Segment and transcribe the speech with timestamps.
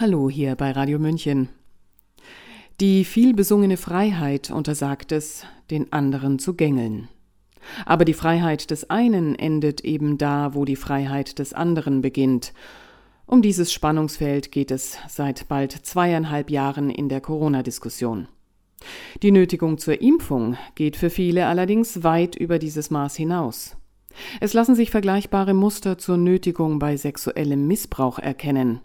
[0.00, 1.48] Hallo hier bei Radio München.
[2.78, 7.08] Die vielbesungene Freiheit untersagt es, den anderen zu gängeln.
[7.84, 12.52] Aber die Freiheit des einen endet eben da, wo die Freiheit des anderen beginnt.
[13.26, 18.28] Um dieses Spannungsfeld geht es seit bald zweieinhalb Jahren in der Corona-Diskussion.
[19.24, 23.76] Die Nötigung zur Impfung geht für viele allerdings weit über dieses Maß hinaus.
[24.38, 28.80] Es lassen sich vergleichbare Muster zur Nötigung bei sexuellem Missbrauch erkennen.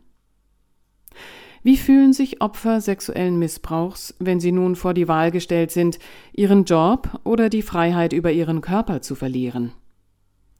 [1.64, 5.98] Wie fühlen sich Opfer sexuellen Missbrauchs, wenn sie nun vor die Wahl gestellt sind,
[6.34, 9.72] ihren Job oder die Freiheit über ihren Körper zu verlieren?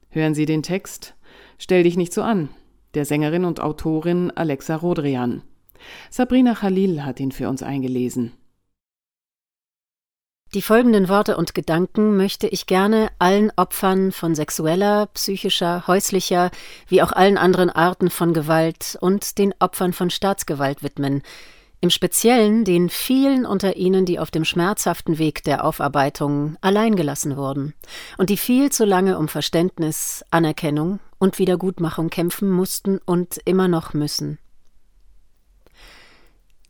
[0.08, 1.14] Hören Sie den Text
[1.58, 2.48] Stell dich nicht so an,
[2.94, 5.42] der Sängerin und Autorin Alexa Rodrian.
[6.10, 8.32] Sabrina Khalil hat ihn für uns eingelesen.
[10.54, 16.52] Die folgenden Worte und Gedanken möchte ich gerne allen Opfern von sexueller, psychischer, häuslicher,
[16.86, 21.22] wie auch allen anderen Arten von Gewalt und den Opfern von Staatsgewalt widmen,
[21.80, 27.74] im Speziellen den vielen unter ihnen, die auf dem schmerzhaften Weg der Aufarbeitung alleingelassen wurden
[28.16, 33.92] und die viel zu lange um Verständnis, Anerkennung und Wiedergutmachung kämpfen mussten und immer noch
[33.92, 34.38] müssen.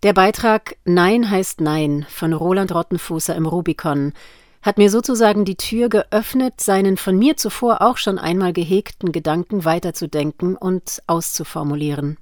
[0.04, 4.12] Der Beitrag Nein heißt Nein von Roland Rottenfußer im Rubicon
[4.60, 9.64] hat mir sozusagen die Tür geöffnet, seinen von mir zuvor auch schon einmal gehegten Gedanken
[9.64, 12.18] weiterzudenken und auszuformulieren.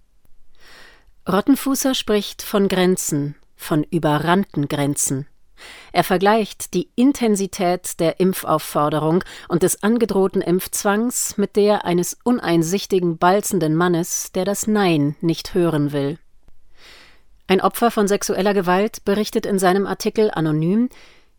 [1.29, 5.27] Rottenfußer spricht von Grenzen, von überrannten Grenzen.
[5.91, 13.75] Er vergleicht die Intensität der Impfaufforderung und des angedrohten Impfzwangs mit der eines uneinsichtigen, balzenden
[13.75, 16.21] Mannes, der das Nein nicht hören will.
[17.47, 20.89] Ein Opfer von sexueller Gewalt berichtet in seinem Artikel anonym,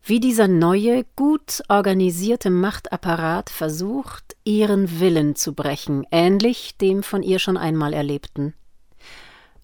[0.02, 7.38] wie dieser neue, gut organisierte Machtapparat versucht, ihren Willen zu brechen, ähnlich dem von ihr
[7.38, 8.52] schon einmal erlebten.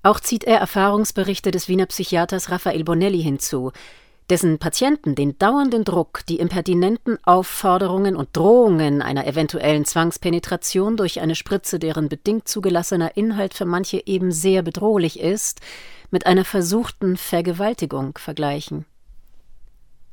[0.02, 3.72] Auch zieht er Erfahrungsberichte des Wiener Psychiaters Raphael Bonelli hinzu,
[4.30, 11.34] dessen Patienten den dauernden Druck, die impertinenten Aufforderungen und Drohungen einer eventuellen Zwangspenetration durch eine
[11.34, 15.60] Spritze, deren bedingt zugelassener Inhalt für manche eben sehr bedrohlich ist,
[16.10, 18.84] mit einer versuchten Vergewaltigung vergleichen.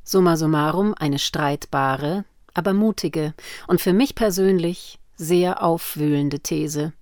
[0.02, 2.24] Summa summarum eine streitbare,
[2.54, 3.34] aber mutige
[3.68, 6.92] und für mich persönlich sehr aufwühlende These.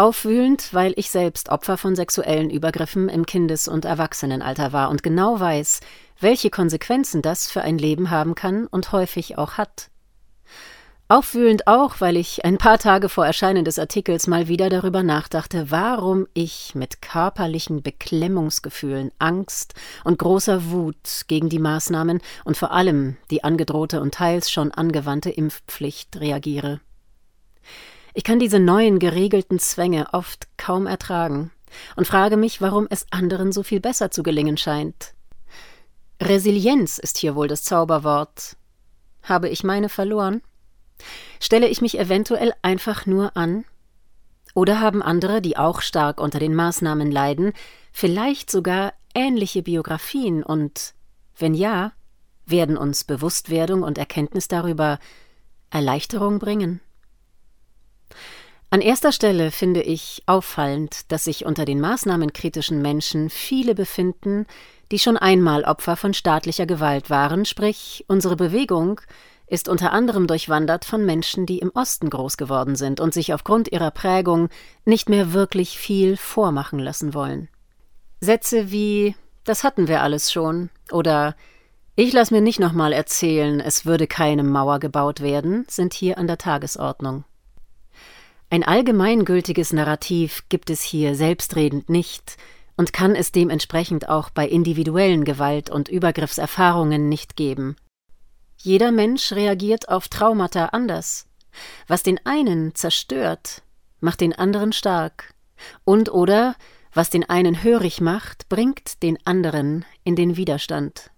[0.00, 5.38] Aufwühlend, weil ich selbst Opfer von sexuellen Übergriffen im Kindes- und Erwachsenenalter war und genau
[5.38, 5.80] weiß,
[6.18, 9.90] welche Konsequenzen das für ein Leben haben kann und häufig auch hat.
[11.08, 15.70] Aufwühlend auch, weil ich ein paar Tage vor Erscheinen des Artikels mal wieder darüber nachdachte,
[15.70, 19.74] warum ich mit körperlichen Beklemmungsgefühlen, Angst
[20.04, 25.28] und großer Wut gegen die Maßnahmen und vor allem die angedrohte und teils schon angewandte
[25.28, 26.80] Impfpflicht reagiere.
[28.14, 31.50] Ich kann diese neuen geregelten Zwänge oft kaum ertragen
[31.96, 35.14] und frage mich, warum es anderen so viel besser zu gelingen scheint.
[36.20, 38.56] Resilienz ist hier wohl das Zauberwort.
[39.22, 40.42] Habe ich meine verloren?
[41.40, 43.64] Stelle ich mich eventuell einfach nur an?
[44.54, 47.52] Oder haben andere, die auch stark unter den Maßnahmen leiden,
[47.92, 50.94] vielleicht sogar ähnliche Biografien und,
[51.38, 51.92] wenn ja,
[52.44, 54.98] werden uns Bewusstwerdung und Erkenntnis darüber
[55.70, 56.80] Erleichterung bringen?
[58.72, 64.46] An erster Stelle finde ich auffallend, dass sich unter den maßnahmenkritischen Menschen viele befinden,
[64.92, 69.00] die schon einmal Opfer von staatlicher Gewalt waren, sprich unsere Bewegung
[69.48, 73.72] ist unter anderem durchwandert von Menschen, die im Osten groß geworden sind und sich aufgrund
[73.72, 74.48] ihrer Prägung
[74.84, 77.48] nicht mehr wirklich viel vormachen lassen wollen.
[78.20, 81.34] Sätze wie Das hatten wir alles schon oder
[81.96, 86.28] Ich lass mir nicht nochmal erzählen, es würde keine Mauer gebaut werden, sind hier an
[86.28, 87.24] der Tagesordnung.
[88.52, 92.36] Ein allgemeingültiges Narrativ gibt es hier selbstredend nicht
[92.76, 97.76] und kann es dementsprechend auch bei individuellen Gewalt- und Übergriffserfahrungen nicht geben.
[98.56, 101.28] Jeder Mensch reagiert auf Traumata anders.
[101.86, 103.62] Was den einen zerstört,
[104.00, 105.32] macht den anderen stark.
[105.84, 106.56] Und oder
[106.92, 111.12] was den einen hörig macht, bringt den anderen in den Widerstand.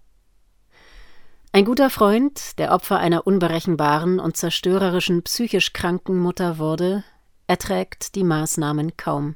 [1.51, 7.03] Ein guter Freund, der Opfer einer unberechenbaren und zerstörerischen psychisch kranken Mutter wurde,
[7.47, 9.35] erträgt die Maßnahmen kaum.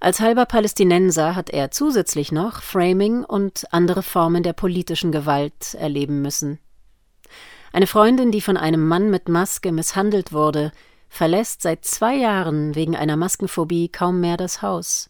[0.00, 6.22] Als halber Palästinenser hat er zusätzlich noch Framing und andere Formen der politischen Gewalt erleben
[6.22, 6.58] müssen.
[7.72, 10.72] Eine Freundin, die von einem Mann mit Maske misshandelt wurde,
[11.08, 15.08] verlässt seit zwei Jahren wegen einer Maskenphobie kaum mehr das Haus.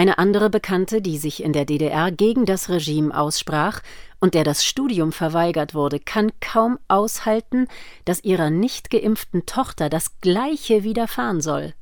[0.00, 3.82] Eine andere Bekannte, die sich in der DDR gegen das Regime aussprach
[4.18, 7.68] und der das Studium verweigert wurde, kann kaum aushalten,
[8.06, 11.74] dass ihrer nicht geimpften Tochter das Gleiche widerfahren soll.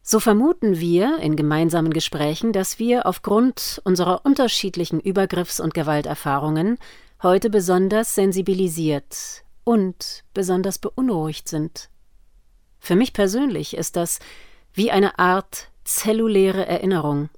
[0.00, 6.78] So vermuten wir in gemeinsamen Gesprächen, dass wir aufgrund unserer unterschiedlichen Übergriffs- und Gewalterfahrungen
[7.22, 11.90] heute besonders sensibilisiert und besonders beunruhigt sind.
[12.78, 14.18] Für mich persönlich ist das
[14.72, 17.28] wie eine Art zelluläre Erinnerung.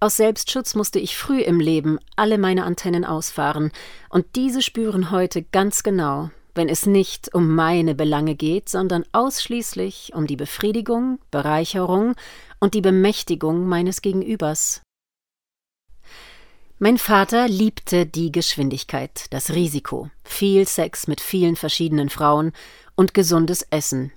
[0.00, 3.72] Aus Selbstschutz musste ich früh im Leben alle meine Antennen ausfahren,
[4.10, 10.12] und diese spüren heute ganz genau, wenn es nicht um meine Belange geht, sondern ausschließlich
[10.14, 12.14] um die Befriedigung, Bereicherung
[12.60, 14.82] und die Bemächtigung meines Gegenübers.
[16.78, 22.52] Mein Vater liebte die Geschwindigkeit, das Risiko, viel Sex mit vielen verschiedenen Frauen
[22.94, 24.12] und gesundes Essen.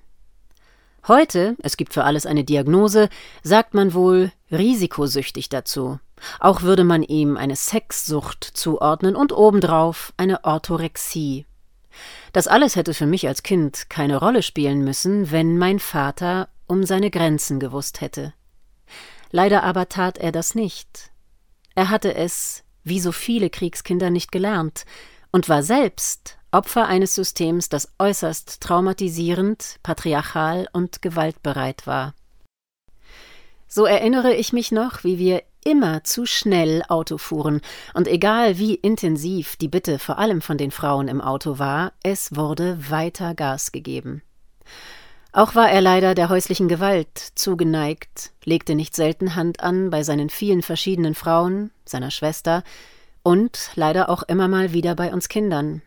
[1.08, 3.08] Heute, es gibt für alles eine Diagnose,
[3.42, 6.00] sagt man wohl risikosüchtig dazu.
[6.42, 11.46] Auch würde man ihm eine Sexsucht zuordnen und obendrauf eine Orthorexie.
[12.34, 16.84] Das alles hätte für mich als Kind keine Rolle spielen müssen, wenn mein Vater um
[16.84, 18.34] seine Grenzen gewusst hätte.
[19.32, 21.12] Leider aber tat er das nicht.
[21.74, 24.86] Er hatte es, wie so viele Kriegskinder, nicht gelernt
[25.32, 32.14] und war selbst Opfer eines Systems, das äußerst traumatisierend, patriarchal und gewaltbereit war.
[33.68, 37.60] So erinnere ich mich noch, wie wir immer zu schnell Auto fuhren,
[37.94, 42.36] und egal wie intensiv die Bitte vor allem von den Frauen im Auto war, es
[42.36, 44.22] wurde weiter Gas gegeben.
[45.34, 50.30] Auch war er leider der häuslichen Gewalt zugeneigt, legte nicht selten Hand an bei seinen
[50.30, 52.64] vielen verschiedenen Frauen, seiner Schwester
[53.22, 55.82] und leider auch immer mal wieder bei uns Kindern.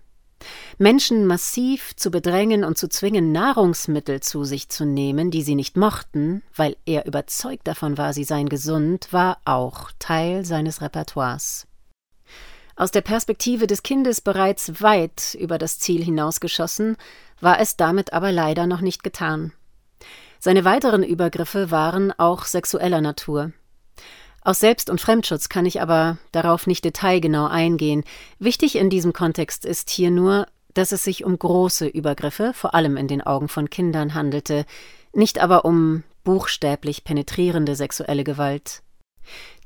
[0.79, 5.77] Menschen massiv zu bedrängen und zu zwingen, Nahrungsmittel zu sich zu nehmen, die sie nicht
[5.77, 11.67] mochten, weil er überzeugt davon war, sie seien gesund, war auch Teil seines Repertoires.
[12.77, 16.97] Aus der Perspektive des Kindes bereits weit über das Ziel hinausgeschossen,
[17.41, 19.53] war es damit aber leider noch nicht getan.
[20.39, 23.53] Seine weiteren Übergriffe waren auch sexueller Natur.
[24.43, 28.05] Aus Selbst- und Fremdschutz kann ich aber darauf nicht detailgenau eingehen.
[28.39, 32.97] Wichtig in diesem Kontext ist hier nur, dass es sich um große Übergriffe, vor allem
[32.97, 34.65] in den Augen von Kindern, handelte,
[35.13, 38.83] nicht aber um buchstäblich penetrierende sexuelle Gewalt.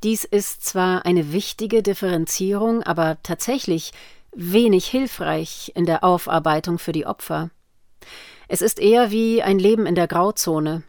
[0.03, 3.93] Dies ist zwar eine wichtige Differenzierung, aber tatsächlich
[4.35, 7.51] wenig hilfreich in der Aufarbeitung für die Opfer.
[8.49, 10.83] Es ist eher wie ein Leben in der Grauzone.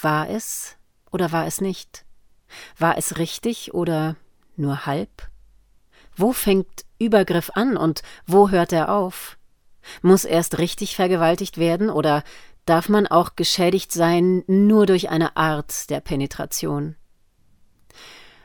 [0.00, 0.76] War es
[1.10, 2.04] oder war es nicht?
[2.78, 4.16] War es richtig oder
[4.56, 5.28] nur halb?
[6.16, 9.38] Wo fängt Übergriff an und wo hört er auf?
[10.02, 12.24] Muss erst richtig vergewaltigt werden oder
[12.66, 16.96] darf man auch geschädigt sein nur durch eine Art der Penetration?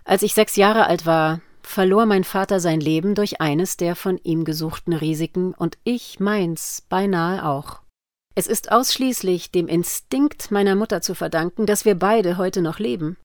[0.05, 4.17] Als ich sechs Jahre alt war, verlor mein Vater sein Leben durch eines der von
[4.17, 7.81] ihm gesuchten Risiken und ich meins beinahe auch.
[8.35, 13.17] Es ist ausschließlich dem Instinkt meiner Mutter zu verdanken, dass wir beide heute noch leben.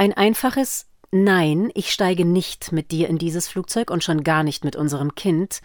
[0.00, 4.64] Ein einfaches Nein, ich steige nicht mit dir in dieses Flugzeug und schon gar nicht
[4.64, 5.60] mit unserem Kind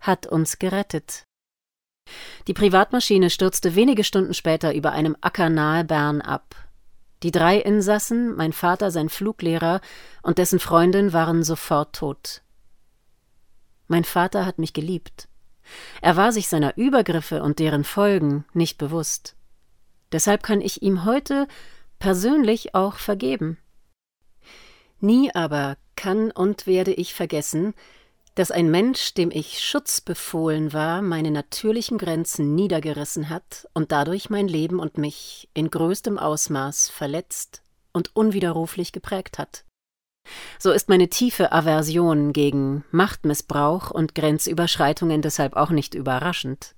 [0.00, 1.24] hat uns gerettet.
[2.46, 6.54] Die Privatmaschine stürzte wenige Stunden später über einem Acker nahe Bern ab.
[7.22, 9.82] Die drei Insassen, mein Vater, sein Fluglehrer
[10.22, 12.40] und dessen Freundin waren sofort tot.
[13.88, 15.28] Mein Vater hat mich geliebt.
[16.00, 19.36] Er war sich seiner Übergriffe und deren Folgen nicht bewusst.
[20.12, 21.46] Deshalb kann ich ihm heute
[21.98, 23.58] persönlich auch vergeben.
[25.00, 27.74] Nie aber kann und werde ich vergessen,
[28.34, 34.28] dass ein Mensch, dem ich Schutz befohlen war, meine natürlichen Grenzen niedergerissen hat und dadurch
[34.28, 37.62] mein Leben und mich in größtem Ausmaß verletzt
[37.92, 39.64] und unwiderruflich geprägt hat.
[40.58, 46.74] So ist meine tiefe Aversion gegen Machtmissbrauch und Grenzüberschreitungen deshalb auch nicht überraschend.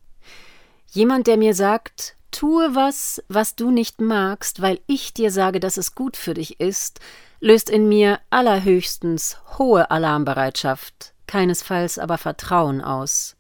[0.91, 5.77] Jemand, der mir sagt, tue was, was du nicht magst, weil ich dir sage, dass
[5.77, 7.01] es gut für dich ist,
[7.41, 13.37] löst in mir allerhöchstens hohe Alarmbereitschaft, keinesfalls aber Vertrauen aus.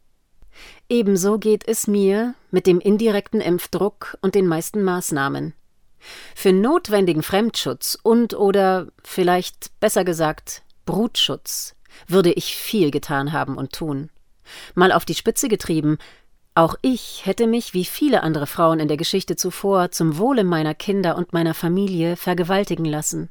[0.88, 5.54] Ebenso geht es mir mit dem indirekten Impfdruck und den meisten Maßnahmen.
[6.34, 11.74] Für notwendigen Fremdschutz und oder vielleicht besser gesagt Brutschutz
[12.06, 14.10] würde ich viel getan haben und tun.
[14.74, 15.98] Mal auf die Spitze getrieben,
[16.58, 20.74] auch ich hätte mich, wie viele andere Frauen in der Geschichte zuvor, zum Wohle meiner
[20.74, 23.28] Kinder und meiner Familie vergewaltigen lassen.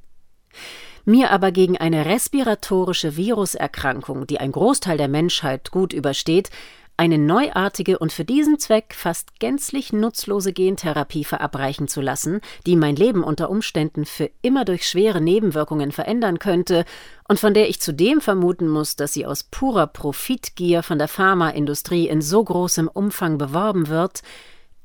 [1.03, 6.51] Mir aber gegen eine respiratorische Viruserkrankung, die ein Großteil der Menschheit gut übersteht,
[6.97, 12.95] eine neuartige und für diesen Zweck fast gänzlich nutzlose Gentherapie verabreichen zu lassen, die mein
[12.95, 16.85] Leben unter Umständen für immer durch schwere Nebenwirkungen verändern könnte
[17.27, 22.07] und von der ich zudem vermuten muss, dass sie aus purer Profitgier von der Pharmaindustrie
[22.09, 24.21] in so großem Umfang beworben wird,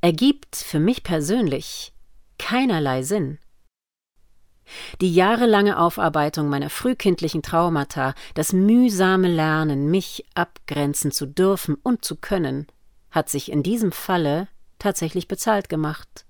[0.02, 1.94] ergibt für mich persönlich
[2.38, 3.38] keinerlei Sinn.
[5.00, 12.16] Die jahrelange Aufarbeitung meiner frühkindlichen Traumata, das mühsame Lernen, mich abgrenzen zu dürfen und zu
[12.16, 12.66] können,
[13.10, 14.48] hat sich in diesem Falle
[14.78, 16.24] tatsächlich bezahlt gemacht.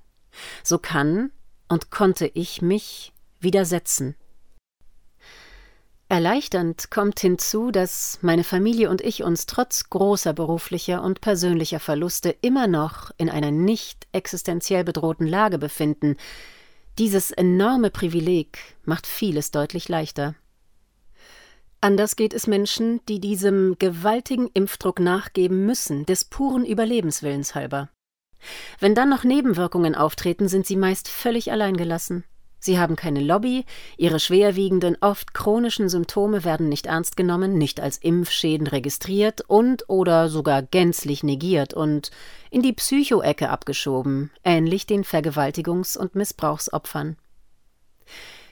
[0.63, 1.31] So kann
[1.69, 4.17] und konnte ich mich widersetzen.
[6.13, 12.37] Erleichternd kommt hinzu, dass meine Familie und ich uns trotz großer beruflicher und persönlicher Verluste
[12.43, 16.19] immer noch in einer nicht existenziell bedrohten Lage befinden.
[16.99, 20.35] Dieses enorme Privileg macht vieles deutlich leichter.
[21.81, 27.89] Anders geht es Menschen, die diesem gewaltigen Impfdruck nachgeben müssen, des puren Überlebenswillens halber.
[28.79, 32.25] Wenn dann noch Nebenwirkungen auftreten, sind sie meist völlig alleingelassen.
[32.65, 33.65] Sie haben keine Lobby,
[33.97, 40.29] ihre schwerwiegenden, oft chronischen Symptome werden nicht ernst genommen, nicht als Impfschäden registriert und oder
[40.29, 42.13] sogar gänzlich negiert und
[42.53, 47.17] in die Psychoecke abgeschoben, ähnlich den Vergewaltigungs- und Missbrauchsopfern.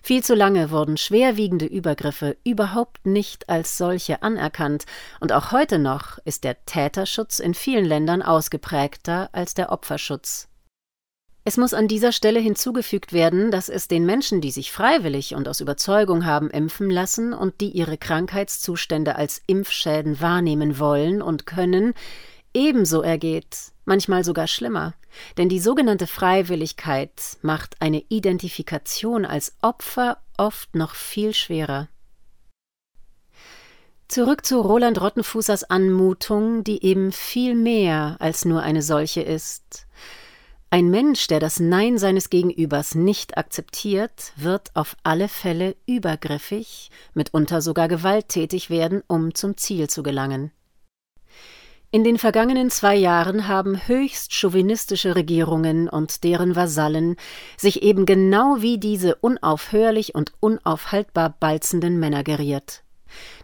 [0.02, 4.87] Viel zu lange wurden schwerwiegende Übergriffe überhaupt nicht als solche anerkannt,
[5.21, 10.50] und auch heute noch ist der Täterschutz in vielen Ländern ausgeprägter als der Opferschutz.
[11.44, 15.49] Es muss an dieser Stelle hinzugefügt werden, dass es den Menschen, die sich freiwillig und
[15.49, 21.94] aus Überzeugung haben impfen lassen und die ihre Krankheitszustände als Impfschäden wahrnehmen wollen und können,
[22.52, 24.94] ebenso ergeht, manchmal sogar schlimmer.
[25.38, 31.88] Denn die sogenannte Freiwilligkeit macht eine Identifikation als Opfer oft noch viel schwerer.
[34.09, 39.87] Zurück zu Roland Rottenfußers Anmutung, die eben viel mehr als nur eine solche ist.
[40.72, 47.60] Ein Mensch, der das Nein seines Gegenübers nicht akzeptiert, wird auf alle Fälle übergriffig, mitunter
[47.60, 50.52] sogar gewalttätig werden, um zum Ziel zu gelangen.
[51.90, 57.16] In den vergangenen zwei Jahren haben höchst chauvinistische Regierungen und deren Vasallen
[57.56, 62.84] sich eben genau wie diese unaufhörlich und unaufhaltbar balzenden Männer geriert.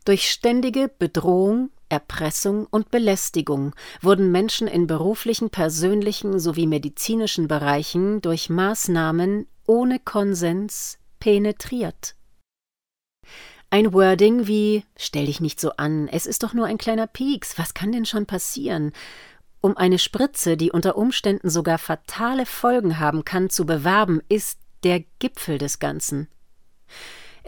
[0.05, 8.51] Durch ständige Bedrohung, Erpressung und Belästigung wurden Menschen in beruflichen, persönlichen sowie medizinischen Bereichen durch
[8.51, 12.15] Maßnahmen ohne Konsens penetriert.
[13.71, 17.59] Ein Wording wie Stell dich nicht so an, es ist doch nur ein kleiner Pieks,
[17.59, 18.93] was kann denn schon passieren?
[19.61, 25.03] Um eine Spritze, die unter Umständen sogar fatale Folgen haben kann, zu bewerben, ist der
[25.19, 26.29] Gipfel des Ganzen.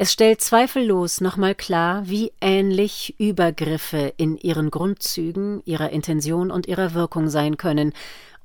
[0.01, 6.95] Es stellt zweifellos nochmal klar, wie ähnlich Übergriffe in ihren Grundzügen, ihrer Intention und ihrer
[6.95, 7.93] Wirkung sein können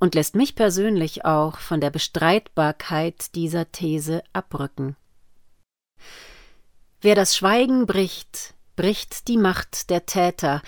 [0.00, 4.96] und lässt mich persönlich auch von der Bestreitbarkeit dieser These abrücken.
[7.00, 10.60] Wer das Schweigen bricht, bricht die Macht der Täter.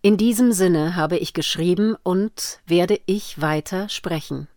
[0.00, 4.48] In diesem Sinne habe ich geschrieben und werde ich weiter sprechen.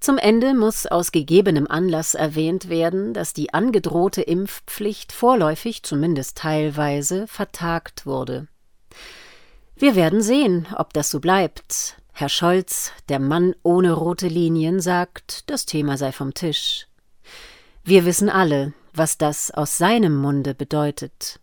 [0.00, 7.26] Zum Ende muss aus gegebenem Anlass erwähnt werden, dass die angedrohte Impfpflicht vorläufig, zumindest teilweise,
[7.26, 8.46] vertagt wurde.
[9.76, 11.96] Wir werden sehen, ob das so bleibt.
[12.12, 16.86] Herr Scholz, der Mann ohne rote Linien, sagt, das Thema sei vom Tisch.
[17.84, 21.40] Wir wissen alle, was das aus seinem Munde bedeutet.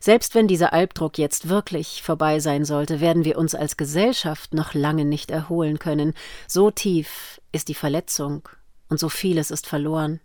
[0.00, 4.74] Selbst wenn dieser Albdruck jetzt wirklich vorbei sein sollte, werden wir uns als Gesellschaft noch
[4.74, 6.14] lange nicht erholen können.
[6.46, 8.48] So tief ist die Verletzung
[8.88, 10.20] und so vieles ist verloren.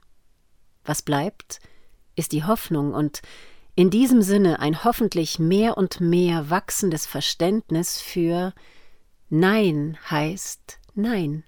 [0.84, 1.60] Was bleibt,
[2.16, 3.22] ist die Hoffnung und
[3.76, 8.54] in diesem Sinne ein hoffentlich mehr und mehr wachsendes Verständnis für
[9.30, 11.44] Nein heißt Nein.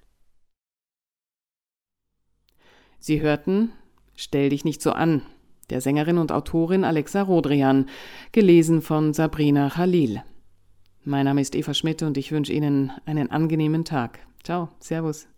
[2.98, 3.72] Sie hörten
[4.16, 5.26] Stell dich nicht so an
[5.66, 7.86] der Sängerin und Autorin Alexa Rodrian,
[8.32, 10.22] gelesen von Sabrina Khalil.
[11.04, 14.20] Mein Name ist Eva Schmidt und ich wünsche Ihnen einen angenehmen Tag.
[14.42, 15.33] Ciao, Servus.